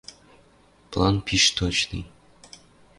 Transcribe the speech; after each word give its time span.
План 0.91 1.15
пиш 1.25 1.43
точный... 1.57 2.05